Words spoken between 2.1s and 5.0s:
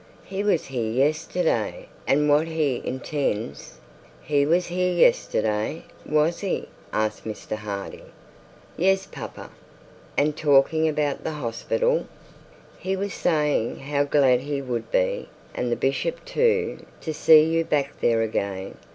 what he intends' 'He was here